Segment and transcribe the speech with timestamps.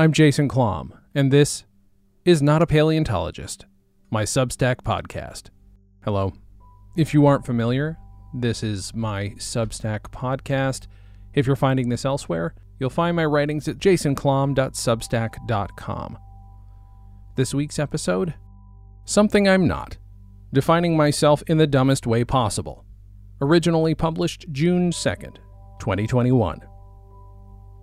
[0.00, 1.64] I'm Jason Klamm, and this
[2.24, 3.66] is Not a Paleontologist,
[4.10, 5.50] my Substack podcast.
[6.04, 6.32] Hello.
[6.96, 7.98] If you aren't familiar,
[8.32, 10.86] this is my Substack podcast.
[11.34, 16.18] If you're finding this elsewhere, you'll find my writings at jasonklamm.substack.com.
[17.36, 18.32] This week's episode
[19.04, 19.98] Something I'm Not
[20.50, 22.86] Defining Myself in the Dumbest Way Possible.
[23.42, 25.36] Originally published June 2nd,
[25.78, 26.69] 2021.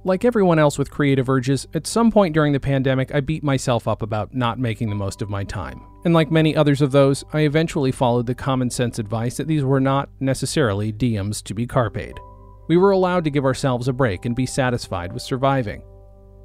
[0.07, 3.89] Like everyone else with creative urges, at some point during the pandemic, I beat myself
[3.89, 5.81] up about not making the most of my time.
[6.05, 9.65] And like many others of those, I eventually followed the common sense advice that these
[9.65, 12.21] were not necessarily diems to be carped.
[12.69, 15.83] We were allowed to give ourselves a break and be satisfied with surviving.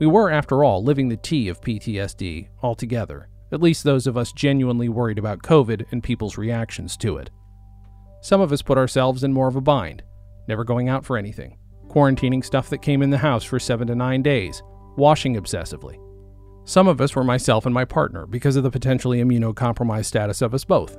[0.01, 4.33] We were, after all, living the tea of PTSD altogether, at least those of us
[4.33, 7.31] genuinely worried about COVID and people's reactions to it.
[8.23, 10.03] Some of us put ourselves in more of a bind,
[10.49, 11.59] never going out for anything
[11.93, 14.63] quarantining stuff that came in the house for seven to nine days,
[14.97, 15.99] washing obsessively.
[16.65, 20.55] Some of us were myself and my partner because of the potentially immunocompromised status of
[20.55, 20.97] us both.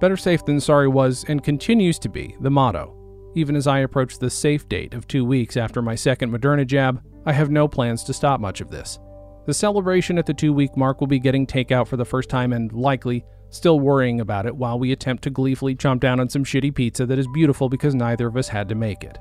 [0.00, 2.96] Better safe than sorry was and continues to be the motto.
[3.34, 7.02] Even as I approach the safe date of two weeks after my second Moderna jab,
[7.26, 8.98] I have no plans to stop much of this.
[9.46, 12.52] The celebration at the two week mark will be getting takeout for the first time
[12.52, 16.44] and likely still worrying about it while we attempt to gleefully chomp down on some
[16.44, 19.18] shitty pizza that is beautiful because neither of us had to make it.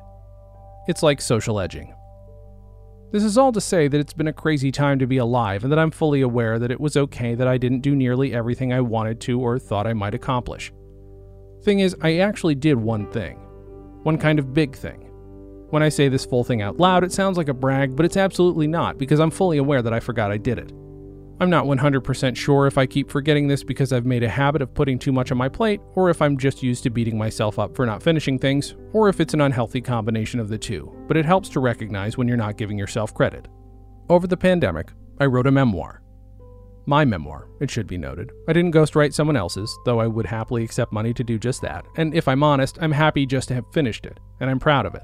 [0.88, 1.94] It's like social edging.
[3.12, 5.72] This is all to say that it's been a crazy time to be alive and
[5.72, 8.82] that I'm fully aware that it was okay that I didn't do nearly everything I
[8.82, 10.74] wanted to or thought I might accomplish.
[11.64, 13.38] Thing is, I actually did one thing.
[14.04, 15.00] One kind of big thing.
[15.70, 18.18] When I say this full thing out loud, it sounds like a brag, but it's
[18.18, 20.72] absolutely not because I'm fully aware that I forgot I did it.
[21.44, 24.74] I'm not 100% sure if I keep forgetting this because I've made a habit of
[24.74, 27.76] putting too much on my plate, or if I'm just used to beating myself up
[27.76, 31.26] for not finishing things, or if it's an unhealthy combination of the two, but it
[31.26, 33.50] helps to recognize when you're not giving yourself credit.
[34.08, 36.02] Over the pandemic, I wrote a memoir.
[36.86, 38.32] My memoir, it should be noted.
[38.48, 41.86] I didn't ghostwrite someone else's, though I would happily accept money to do just that,
[41.98, 44.96] and if I'm honest, I'm happy just to have finished it, and I'm proud of
[44.96, 45.04] it.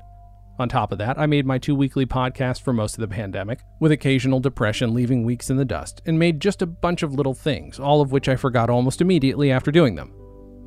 [0.59, 3.62] On top of that, I made my two weekly podcasts for most of the pandemic,
[3.80, 7.34] with occasional depression leaving weeks in the dust, and made just a bunch of little
[7.34, 10.14] things, all of which I forgot almost immediately after doing them.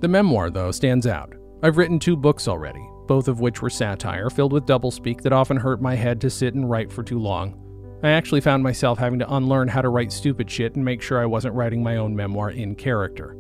[0.01, 1.35] The memoir, though, stands out.
[1.63, 5.59] I've written two books already, both of which were satire, filled with doublespeak that often
[5.59, 7.59] hurt my head to sit and write for too long.
[8.03, 11.21] I actually found myself having to unlearn how to write stupid shit and make sure
[11.21, 13.37] I wasn't writing my own memoir in character.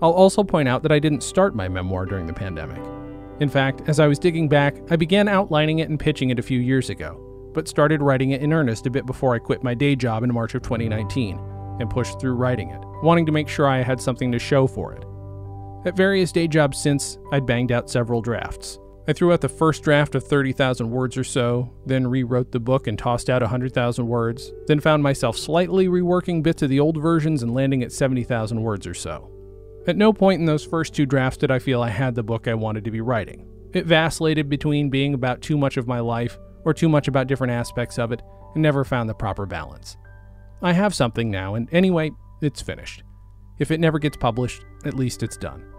[0.00, 2.82] I'll also point out that I didn't start my memoir during the pandemic.
[3.40, 6.42] In fact, as I was digging back, I began outlining it and pitching it a
[6.42, 7.20] few years ago,
[7.52, 10.32] but started writing it in earnest a bit before I quit my day job in
[10.32, 11.38] March of 2019
[11.80, 14.92] and pushed through writing it, wanting to make sure I had something to show for
[14.92, 15.04] it.
[15.84, 18.78] At various day jobs since, I'd banged out several drafts.
[19.06, 22.86] I threw out the first draft of 30,000 words or so, then rewrote the book
[22.86, 27.42] and tossed out 100,000 words, then found myself slightly reworking bits of the old versions
[27.42, 29.33] and landing at 70,000 words or so.
[29.86, 32.48] At no point in those first two drafts did I feel I had the book
[32.48, 33.46] I wanted to be writing.
[33.74, 37.52] It vacillated between being about too much of my life or too much about different
[37.52, 38.22] aspects of it
[38.54, 39.96] and never found the proper balance.
[40.62, 43.02] I have something now, and anyway, it's finished.
[43.58, 45.73] If it never gets published, at least it's done.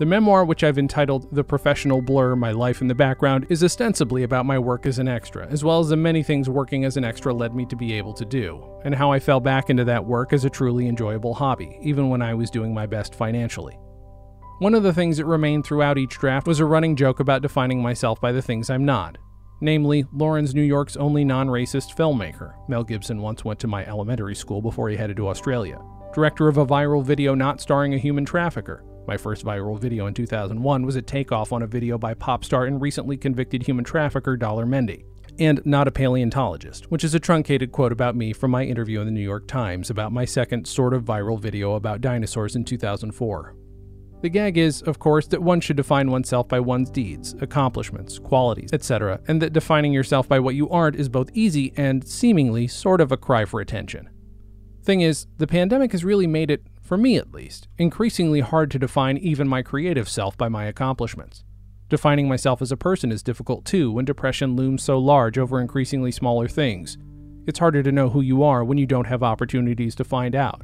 [0.00, 4.22] The memoir, which I've entitled The Professional Blur My Life in the Background, is ostensibly
[4.22, 7.04] about my work as an extra, as well as the many things working as an
[7.04, 10.06] extra led me to be able to do, and how I fell back into that
[10.06, 13.78] work as a truly enjoyable hobby, even when I was doing my best financially.
[14.60, 17.82] One of the things that remained throughout each draft was a running joke about defining
[17.82, 19.18] myself by the things I'm not.
[19.60, 22.54] Namely, Lauren's New York's only non racist filmmaker.
[22.70, 25.78] Mel Gibson once went to my elementary school before he headed to Australia.
[26.14, 30.14] Director of a viral video not starring a human trafficker my first viral video in
[30.14, 34.36] 2001 was a takeoff on a video by pop star and recently convicted human trafficker
[34.36, 35.04] Daler Mehndi.
[35.38, 39.06] And not a paleontologist, which is a truncated quote about me from my interview in
[39.06, 43.56] the New York Times about my second sort of viral video about dinosaurs in 2004.
[44.22, 48.70] The gag is, of course, that one should define oneself by one's deeds, accomplishments, qualities,
[48.70, 53.00] etc., and that defining yourself by what you aren't is both easy and seemingly sort
[53.00, 54.10] of a cry for attention.
[54.82, 58.76] Thing is, the pandemic has really made it for me at least, increasingly hard to
[58.76, 61.44] define even my creative self by my accomplishments.
[61.88, 66.10] Defining myself as a person is difficult too when depression looms so large over increasingly
[66.10, 66.98] smaller things.
[67.46, 70.62] It's harder to know who you are when you don't have opportunities to find out.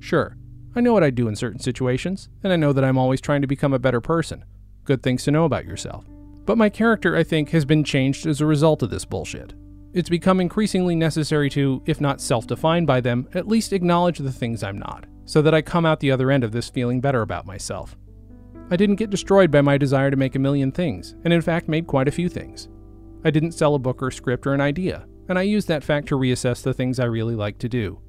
[0.00, 0.36] Sure,
[0.74, 3.42] I know what I do in certain situations, and I know that I'm always trying
[3.42, 4.44] to become a better person.
[4.82, 6.04] Good things to know about yourself.
[6.46, 9.54] But my character, I think, has been changed as a result of this bullshit.
[9.92, 14.32] It's become increasingly necessary to, if not self define by them, at least acknowledge the
[14.32, 17.22] things I'm not so that I come out the other end of this feeling better
[17.22, 17.96] about myself.
[18.70, 21.68] I didn't get destroyed by my desire to make a million things, and in fact
[21.68, 22.68] made quite a few things.
[23.24, 25.06] I didn't sell a book or script or an idea.
[25.28, 28.00] and I used that fact to reassess the things I really like to do.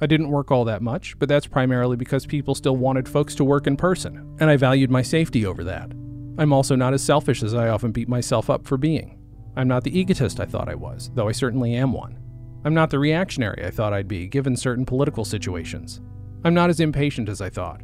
[0.00, 3.44] I didn't work all that much, but that's primarily because people still wanted folks to
[3.44, 5.92] work in person, and I valued my safety over that.
[6.38, 9.18] I'm also not as selfish as I often beat myself up for being.
[9.54, 12.18] I'm not the egotist I thought I was, though I certainly am one.
[12.64, 16.00] I'm not the reactionary I thought I'd be, given certain political situations.
[16.44, 17.82] I'm not as impatient as I thought.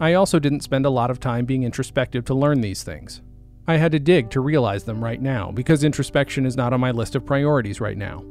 [0.00, 3.22] I also didn't spend a lot of time being introspective to learn these things.
[3.68, 6.90] I had to dig to realize them right now, because introspection is not on my
[6.90, 8.24] list of priorities right now.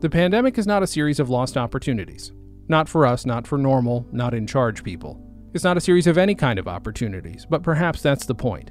[0.00, 2.32] The pandemic is not a series of lost opportunities.
[2.68, 5.18] Not for us, not for normal, not in charge people.
[5.54, 8.70] It's not a series of any kind of opportunities, but perhaps that's the point.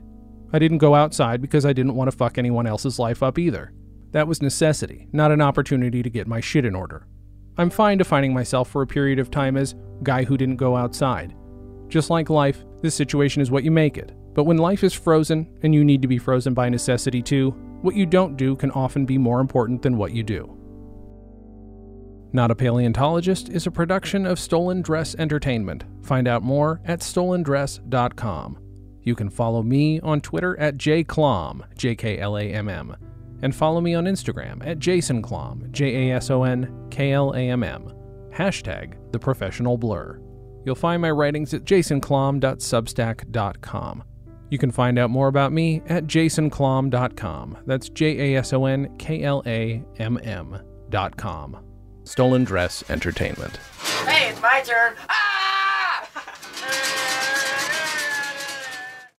[0.53, 3.73] I didn't go outside because I didn't want to fuck anyone else's life up either.
[4.11, 7.07] That was necessity, not an opportunity to get my shit in order.
[7.59, 11.35] I'm fine defining myself for a period of time as guy who didn't go outside.
[11.89, 14.13] Just like life, this situation is what you make it.
[14.33, 17.49] But when life is frozen, and you need to be frozen by necessity too,
[17.81, 20.55] what you don't do can often be more important than what you do.
[22.31, 25.83] Not a Paleontologist is a production of Stolen Dress Entertainment.
[26.03, 28.57] Find out more at stolendress.com.
[29.01, 32.95] You can follow me on Twitter at jklamm, J K L A M M,
[33.41, 37.49] and follow me on Instagram at jasonklamm, J A S O N K L A
[37.49, 37.93] M M.
[38.31, 40.19] Hashtag the professional blur.
[40.65, 44.03] You'll find my writings at jasonklamm.substack.com.
[44.49, 47.57] You can find out more about me at jasonklamm.com.
[47.65, 51.57] That's J A S O N K L A M M.com.
[52.03, 53.57] Stolen Dress Entertainment.
[54.05, 54.95] Hey, it's my turn.
[55.09, 56.95] Ah!